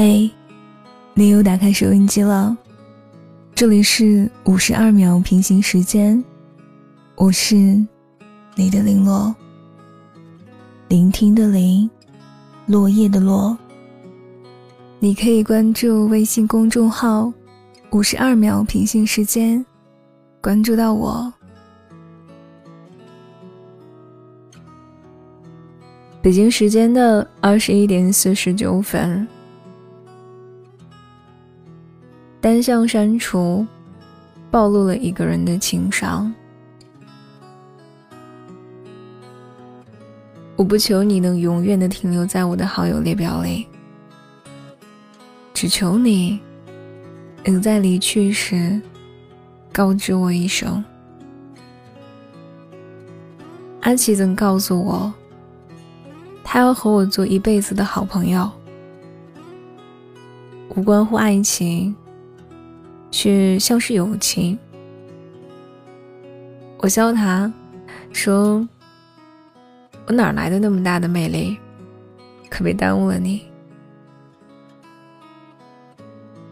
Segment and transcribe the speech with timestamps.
[0.00, 0.30] 嘿，
[1.12, 2.56] 你又打开收音机了。
[3.52, 6.22] 这里是五十二秒平行时间，
[7.16, 7.56] 我是
[8.54, 9.34] 你的零落，
[10.86, 11.90] 聆听的零，
[12.66, 13.58] 落叶的落。
[15.00, 17.32] 你可以关注微信公众号
[17.90, 19.66] “五十二秒平行时间”，
[20.40, 21.32] 关注到我。
[26.22, 29.26] 北京时间的二十一点四十九分。
[32.48, 33.66] 单向删除，
[34.50, 36.32] 暴露了一个人的情商。
[40.56, 43.66] 我不求你能永远的停留在我的好友列表里，
[45.52, 46.40] 只求你
[47.44, 48.80] 能在离去时
[49.70, 50.82] 告知我一声。
[53.82, 55.12] 阿奇曾告诉我，
[56.42, 58.50] 他要和我做一辈子的好朋友，
[60.70, 61.94] 无关乎爱情。
[63.10, 64.58] 却像是友情。
[66.78, 67.52] 我笑他，
[68.12, 68.66] 说
[70.06, 71.56] ：“我哪来的那么大的魅力？
[72.48, 73.42] 可别耽误了你。”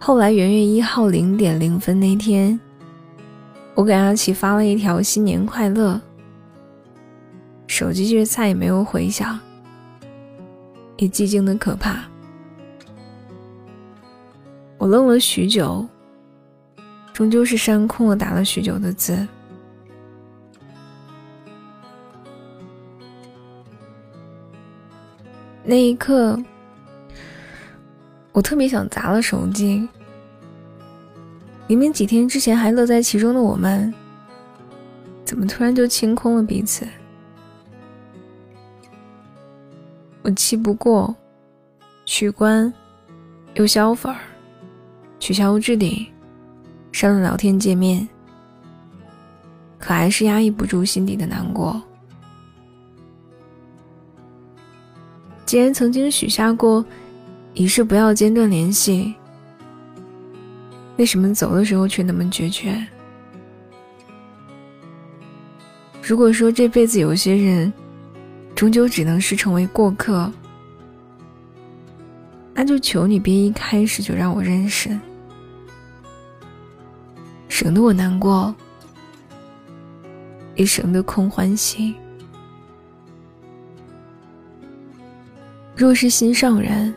[0.00, 2.58] 后来元月一号零点零分那天，
[3.74, 6.00] 我给阿奇发了一条新年快乐，
[7.66, 9.38] 手机却再也没有回响，
[10.96, 12.04] 也寂静的可怕。
[14.78, 15.86] 我愣了许久。
[17.16, 19.26] 终究是删空了打了许久的字。
[25.64, 26.38] 那一刻，
[28.32, 29.88] 我特别想砸了手机。
[31.66, 33.94] 明明几天之前还乐在其中的我们，
[35.24, 36.86] 怎么突然就清空了彼此？
[40.20, 41.16] 我气不过，
[42.04, 42.70] 取关，
[43.54, 44.20] 又消粉儿，
[45.18, 46.06] 取消置顶。
[46.96, 48.08] 删了聊天界面，
[49.78, 51.78] 可还是压抑不住心底的难过。
[55.44, 56.82] 既然曾经许下过
[57.52, 59.14] 一世不要间断联系，
[60.96, 62.82] 为什么走的时候却那么决绝？
[66.00, 67.70] 如果说这辈子有些人
[68.54, 70.32] 终究只能是成为过客，
[72.54, 74.98] 那就求你别一开始就让我认识。
[77.58, 78.54] 省得我难过，
[80.56, 81.94] 也省得空欢喜。
[85.74, 86.94] 若是心上人，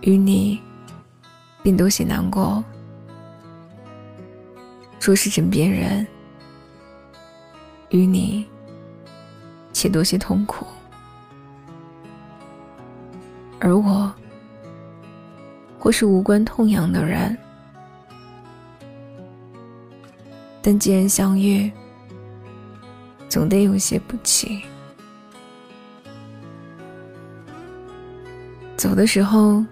[0.00, 0.58] 与你
[1.62, 2.64] 便多些难过；
[4.98, 6.06] 若是枕边人，
[7.90, 8.46] 与你
[9.74, 10.64] 且多些痛苦。
[13.60, 14.10] 而我，
[15.78, 17.36] 或是无关痛痒的人。
[20.66, 21.70] 但既然相遇，
[23.28, 24.62] 总得有些不齐。
[28.74, 29.62] 走的时候，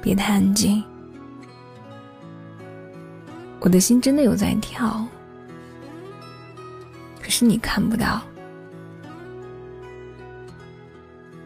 [0.00, 0.80] 别太安静。
[3.58, 5.04] 我的心真的有在跳，
[7.20, 8.22] 可是你看不到。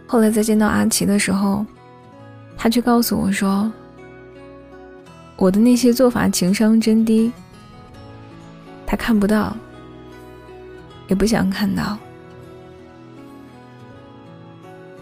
[0.06, 1.64] 后来再见到阿奇的时候，
[2.54, 3.72] 他却告诉我说
[5.38, 7.32] ：“我的那些做法情商真低。”
[9.00, 9.56] 看不到，
[11.08, 11.98] 也不想看到。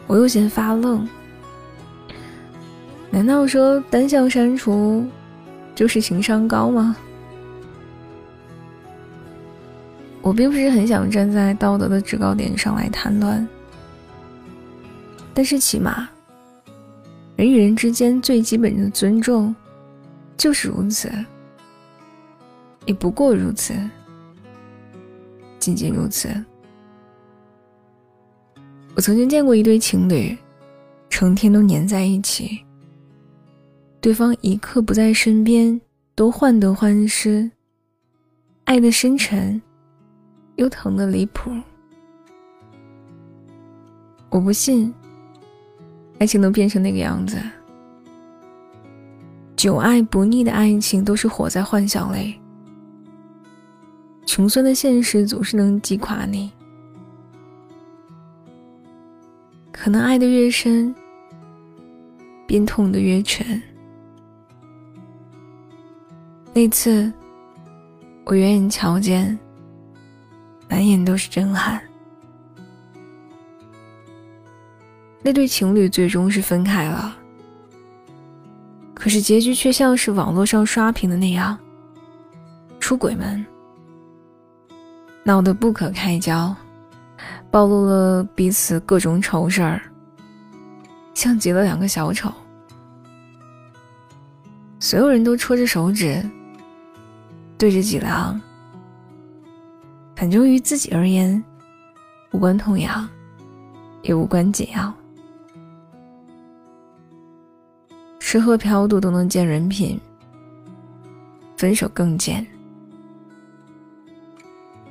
[0.06, 1.06] 我又嫌发愣。
[3.10, 5.04] 难道说单向删除
[5.74, 6.96] 就是情商高吗？
[10.22, 13.46] 我并不是很想站在道德的制高点上来谈论，
[15.34, 16.08] 但是起码，
[17.34, 19.54] 人与人之间最基本的尊重
[20.36, 21.10] 就是如此。
[22.88, 23.74] 也不过如此，
[25.58, 26.30] 仅仅如此。
[28.96, 30.34] 我曾经见过一对情侣，
[31.10, 32.64] 成天都黏在一起，
[34.00, 35.78] 对方一刻不在身边
[36.14, 37.50] 都患得患失，
[38.64, 39.60] 爱的深沉，
[40.56, 41.50] 又疼的离谱。
[44.30, 44.92] 我不信，
[46.20, 47.36] 爱情能变成那个样子。
[49.56, 52.40] 久爱不腻的爱情，都是活在幻想里。
[54.28, 56.52] 穷酸的现实总是能击垮你。
[59.72, 60.94] 可能爱的越深，
[62.46, 63.60] 便痛的越沉。
[66.52, 67.10] 那次，
[68.26, 69.36] 我远远瞧见，
[70.68, 71.80] 满眼都是震撼。
[75.22, 77.16] 那对情侣最终是分开了，
[78.92, 81.58] 可是结局却像是网络上刷屏的那样，
[82.78, 83.44] 出轨们
[85.28, 86.56] 闹得不可开交，
[87.50, 89.82] 暴露了彼此各种丑事儿，
[91.12, 92.32] 像极了两个小丑。
[94.80, 96.24] 所有人都戳着手指，
[97.58, 98.40] 对着脊梁。
[100.16, 101.44] 反正于自己而言，
[102.30, 103.06] 无关痛痒，
[104.00, 104.90] 也无关紧要。
[108.18, 110.00] 吃喝嫖赌都能见人品，
[111.58, 112.46] 分手更贱。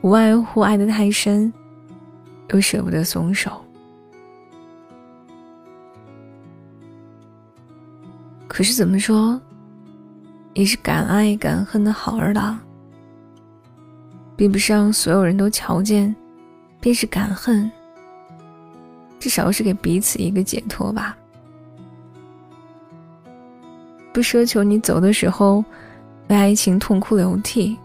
[0.07, 1.51] 无外乎爱得太深，
[2.51, 3.61] 又舍不得松手。
[8.47, 9.37] 可是怎么说？
[10.53, 12.57] 也是敢爱敢恨的好儿郎，
[14.37, 16.15] 并不是让所有人都瞧见，
[16.79, 17.69] 便是敢恨。
[19.19, 21.17] 至少是给彼此一个解脱吧。
[24.13, 25.57] 不奢求你走的时候
[26.29, 27.77] 为爱情痛哭流涕，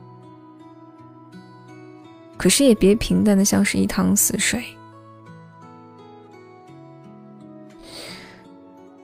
[2.42, 4.64] 可是也别平淡的像是一潭死水。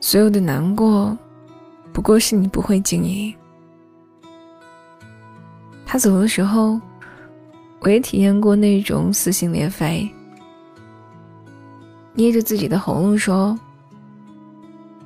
[0.00, 1.16] 所有的难过，
[1.92, 3.32] 不过是你不会经营。
[5.86, 6.80] 他走的时候，
[7.78, 10.10] 我也体验过那种撕心裂肺，
[12.14, 13.56] 捏着自己的喉咙说：“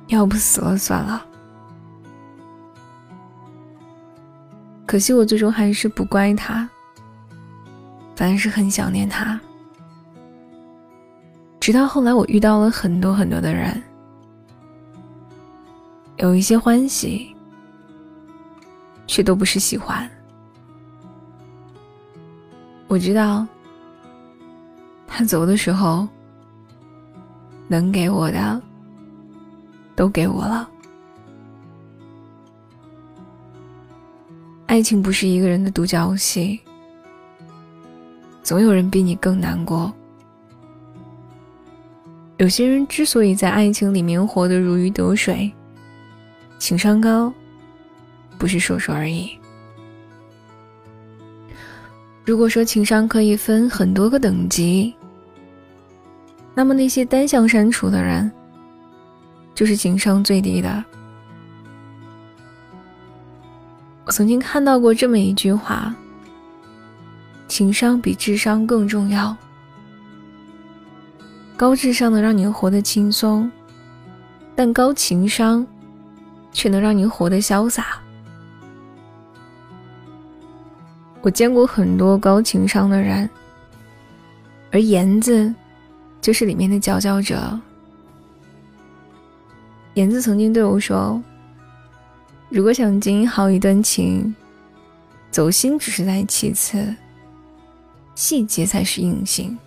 [0.09, 1.23] 要不死了算了。”
[4.87, 6.67] 可惜我最终还是不怪他，
[8.15, 9.39] 反而是很想念他。
[11.59, 13.81] 直到后来，我遇到了很多很多的人，
[16.17, 17.35] 有一些欢喜，
[19.07, 20.09] 却都不是喜欢。
[22.87, 23.47] 我知道，
[25.07, 26.07] 他走的时候，
[27.67, 28.61] 能给我的
[29.95, 30.69] 都给我了。
[34.65, 36.59] 爱情不是一个人的独角戏，
[38.43, 39.91] 总有人比你更难过。
[42.37, 45.51] 有些人之所以在爱情里面活得如鱼得水，
[46.59, 47.33] 情商高，
[48.37, 49.31] 不是说说而已。
[52.25, 54.93] 如果说情商可以分很多个等级，
[56.53, 58.29] 那么那些单向删除的人，
[59.55, 60.83] 就是情商最低的。
[64.05, 65.95] 我曾经看到过这么一句话：
[67.47, 69.35] 情商比智商更重要。
[71.55, 73.49] 高智商能让你活得轻松，
[74.55, 75.65] 但高情商
[76.51, 77.99] 却能让你活得潇洒。
[81.21, 83.29] 我见过很多高情商的人，
[84.71, 85.53] 而言子
[86.19, 87.57] 就是里面的佼佼者。
[89.93, 91.21] 言子曾经对我说
[92.49, 94.35] ：“如果想经营好一段情，
[95.29, 96.93] 走心只是在其次，
[98.15, 99.57] 细节才是硬性。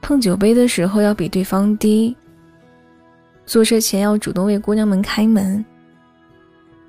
[0.00, 2.16] 碰酒杯的时候要比对方低，
[3.44, 5.64] 坐车前要主动为姑娘们开门，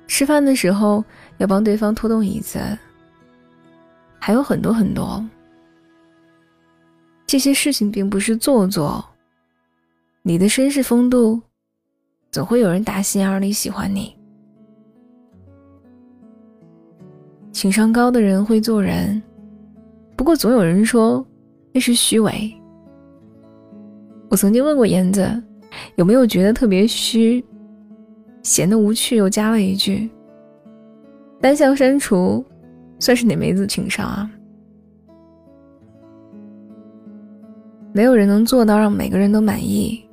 [0.06, 1.04] 吃饭的时候
[1.38, 2.58] 要帮对方拖动椅子。”
[4.22, 5.26] 还有很多很多，
[7.26, 9.02] 这些事情并不是做作。
[10.22, 11.40] 你的绅士风度，
[12.30, 14.14] 总会有人打心眼里喜欢你。
[17.50, 19.20] 情商高的人会做人，
[20.20, 21.26] 不过总有人说
[21.72, 22.54] 那是虚伪。
[24.28, 25.42] 我曾经问过燕子，
[25.96, 27.42] 有没有觉得特别虚，
[28.42, 30.10] 闲得无趣，又加了一句：
[31.40, 32.44] 单向删除。
[32.98, 34.30] 算是哪妹子情商啊？
[37.94, 40.04] 没有人能做到让每个人都满意，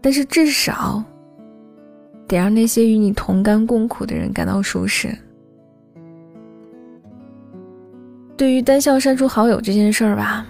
[0.00, 1.02] 但是至少
[2.28, 5.12] 得让那些与你同甘共苦的人感到舒适。
[8.40, 10.46] 对于单向删除好友这件事儿吧，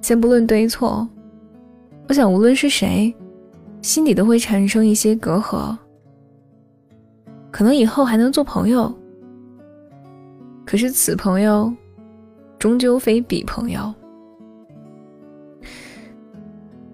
[0.00, 1.08] 先不论对错，
[2.08, 3.12] 我想无论是谁，
[3.82, 5.76] 心底都会产生一些隔阂，
[7.50, 8.96] 可能以后还能做朋友。
[10.64, 11.74] 可是此朋友，
[12.60, 13.92] 终究非彼朋友。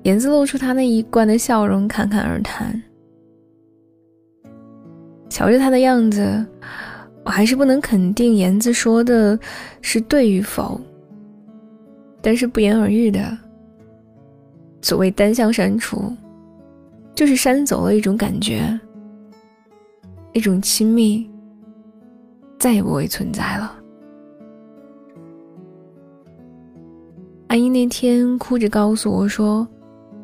[0.04, 2.82] 言子露出他那一贯的笑容，侃侃而谈。
[5.28, 6.42] 瞧着他的样子，
[7.24, 9.38] 我还是不能肯定言子说的
[9.80, 10.80] 是对与否。
[12.20, 13.36] 但是不言而喻的，
[14.80, 16.12] 所谓单向删除，
[17.14, 18.78] 就是删走了一种感觉，
[20.32, 21.28] 一种亲密。
[22.58, 23.76] 再也不会存在了。
[27.48, 29.68] 阿姨那天哭着告诉我说，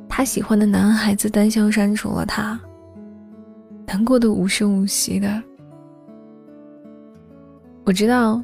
[0.09, 2.59] 她喜欢的男孩子单向删除了她，
[3.87, 5.43] 难过的无声无息的。
[7.91, 8.41] 我知道，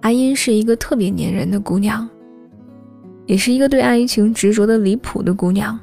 [0.00, 2.04] 阿英是一个特别粘人的姑娘，
[3.26, 5.78] 也是一个对爱情执着的离谱的姑娘。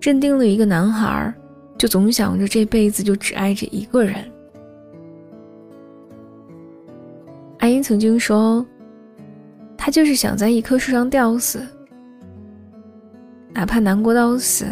[0.00, 1.32] 认定了一个男孩，
[1.78, 4.16] 就总想着这辈子就只爱这一个人。
[7.60, 8.66] 阿英曾经说，
[9.76, 11.64] 她就是想在一棵树上吊死，
[13.52, 14.66] 哪怕难过到死，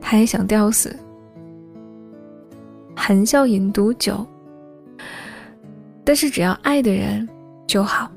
[0.00, 0.96] 她也想吊死。
[2.96, 4.26] 含笑饮毒酒。
[6.08, 7.28] 但是只要爱的人
[7.66, 8.10] 就好。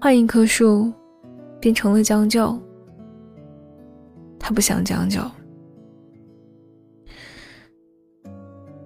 [0.00, 0.92] 换一棵树，
[1.60, 2.58] 变成了将就。
[4.40, 5.20] 他不想将就。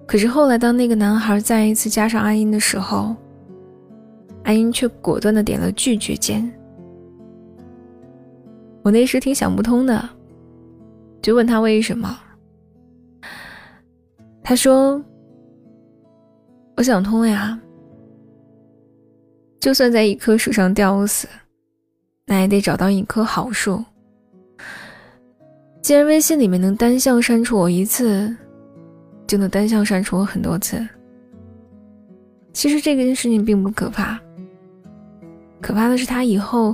[0.05, 3.15] 可是后来，当那个男孩再一次加上阿英的时候，
[4.43, 6.47] 阿英却果断的点了拒绝键。
[8.83, 10.07] 我那时挺想不通的，
[11.23, 12.19] 就问他为什么。
[14.43, 15.03] 他说。
[16.75, 17.57] 我想通了呀，
[19.63, 21.25] 就算在一棵树上吊死，
[22.25, 23.81] 那也得找到一棵好树。
[25.81, 28.35] 既然微信里面能单向删除我一次，
[29.25, 30.85] 就能单向删除我很多次。
[32.51, 34.19] 其实这件事情并不可怕，
[35.61, 36.73] 可怕的是他以后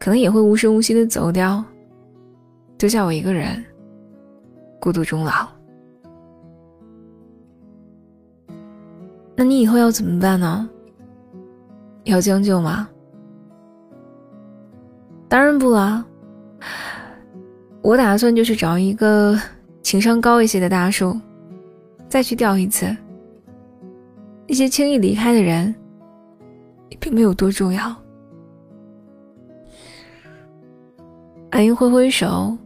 [0.00, 1.64] 可能也会无声无息的走掉，
[2.76, 3.64] 丢下我一个人，
[4.80, 5.46] 孤独终老。
[9.36, 10.68] 那你以后要怎么办呢？
[12.04, 12.88] 要将就吗？
[15.28, 16.04] 当然不啦！
[17.82, 19.38] 我打算就是找一个
[19.82, 21.18] 情商高一些的大叔，
[22.08, 22.96] 再去钓一次。
[24.46, 25.74] 那些轻易离开的人，
[27.00, 27.94] 并没有多重要。
[31.50, 32.56] 阿英挥挥手，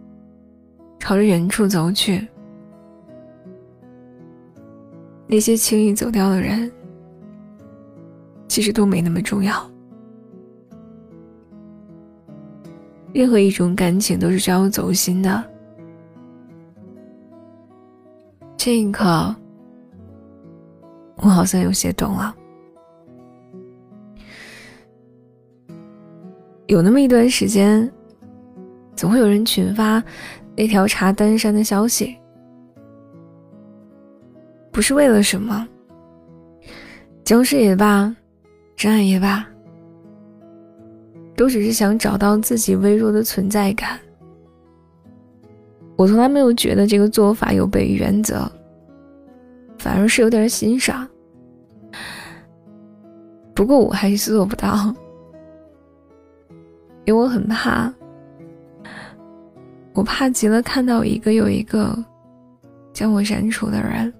[0.98, 2.26] 朝着远处走去。
[5.26, 6.70] 那些轻易走掉的人，
[8.58, 9.54] 其实都没那么重要。
[13.14, 15.44] 任何一种感情都是需要走心的。
[18.56, 19.32] 这一刻，
[21.18, 22.34] 我好像有些懂了。
[26.66, 27.88] 有那么一段时间，
[28.96, 30.02] 总会有人群发
[30.56, 32.18] 那条查单身的消息。
[34.72, 35.64] 不是为了什么，
[37.22, 38.12] 僵尸也罢，
[38.78, 39.44] 真爱也罢，
[41.34, 43.98] 都只是想找到自己微弱的存在感。
[45.96, 48.48] 我从来没有觉得这个做法有悖于原则，
[49.80, 51.04] 反而是有点欣赏。
[53.52, 54.94] 不过我还是做不到，
[57.04, 57.92] 因为我很怕，
[59.92, 61.98] 我怕极了看到一个又一个
[62.92, 64.14] 将我删除的人。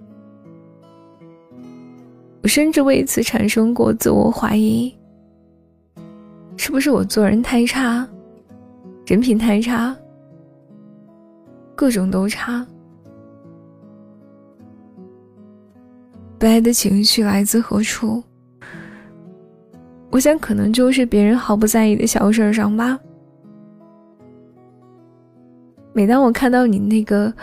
[2.42, 4.94] 我甚至为此产生过自我怀疑：
[6.56, 8.06] 是不是我做人太差，
[9.06, 9.94] 人品太差，
[11.74, 12.64] 各种都差？
[16.38, 18.22] 悲哀的情绪来自何处？
[20.10, 22.98] 我想，可能就是别人毫不在意的小事上吧。
[25.92, 27.34] 每当我看到你那个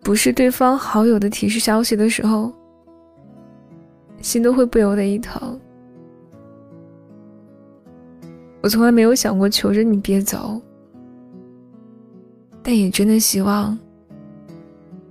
[0.00, 2.52] 不是对方好友的提示消息的时候，
[4.20, 5.58] 心都会不由得一疼。
[8.62, 10.60] 我从来没有想过求着你别走，
[12.62, 13.78] 但也真的希望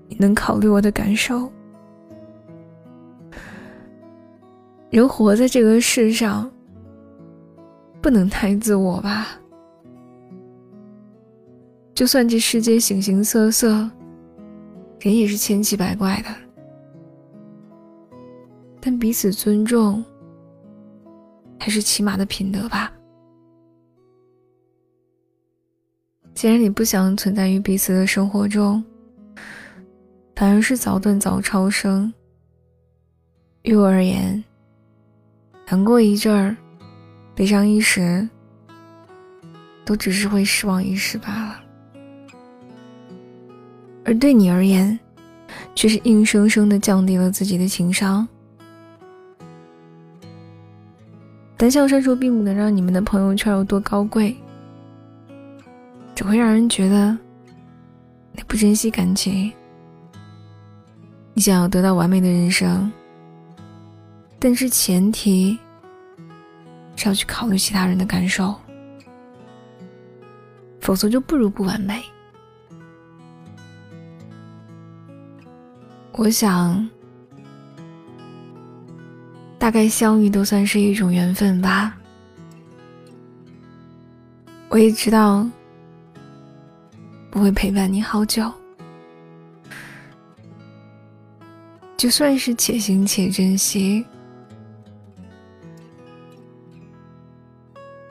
[0.07, 1.51] 你能考虑我的感受。
[4.91, 6.51] 人活在这个世上，
[8.01, 9.27] 不能太自我吧？
[11.93, 13.89] 就算这世界形形色色，
[14.99, 16.48] 人也是千奇百怪的。
[18.89, 20.03] 但彼此尊重，
[21.60, 22.91] 还是起码的品德吧。
[26.34, 28.84] 既然你不想存在于彼此的生活中，
[30.36, 32.12] 反而是早断早超生。
[33.62, 34.43] 于我而言，
[35.69, 36.58] 难过一阵儿，
[37.36, 38.27] 悲伤一时，
[39.86, 41.63] 都只是会失望一时罢了。
[44.03, 45.00] 而对你而言，
[45.75, 48.27] 却是硬生生的降低了自己的情商。
[51.59, 54.33] 单向删除并不能让你们的朋友圈有多高贵，
[56.15, 57.11] 只会让人觉得
[58.31, 59.51] 你不珍惜感情。
[61.33, 62.89] 你想要得到完美的人生，
[64.39, 65.59] 但是前提
[66.95, 68.55] 是要去考虑其他人的感受，
[70.79, 72.01] 否则就不如不完美。
[76.13, 76.89] 我想，
[79.69, 81.95] 大概相遇都算是一种缘分吧。
[84.67, 85.47] 我也知道，
[87.29, 88.51] 不会陪伴你好久。
[91.95, 94.03] 就算是且行且珍惜，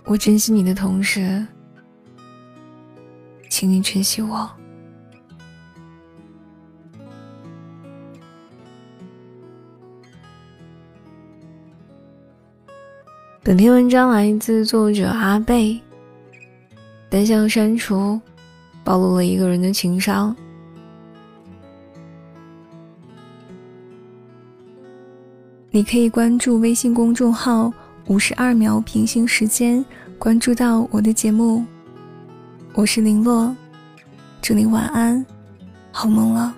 [0.05, 1.45] 我珍惜你的同时，
[3.51, 4.49] 请你珍惜我。
[13.49, 15.81] 本篇文章来自作者阿贝。
[17.09, 18.21] 单向删除，
[18.85, 20.37] 暴露了一个人的情商。
[25.71, 27.73] 你可以关注微信公众号
[28.09, 29.83] “五十二秒平行时间”，
[30.21, 31.65] 关注到我的节目。
[32.75, 33.57] 我是林洛，
[34.43, 35.25] 祝你晚安，
[35.91, 36.55] 好梦了。